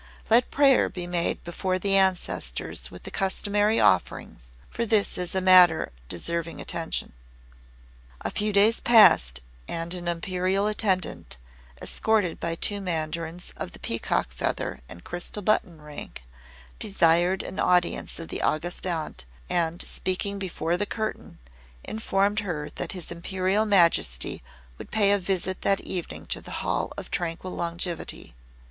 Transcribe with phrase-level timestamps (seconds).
[0.31, 5.41] Let prayer be made before the Ancestors with the customary offerings, for this is a
[5.41, 7.13] matter deserving attention."
[8.21, 11.37] A few days passed, and an Imperial attendant,
[11.79, 16.23] escorted by two mandarins of the peacock feather and crystal button rank,
[16.79, 21.37] desired an audience of the August Aunt, and, speaking before the curtain,
[21.83, 24.41] informed her that his Imperial Majesty
[24.79, 28.33] would pay a visit that evening to the Hall of Tranquil Longevity.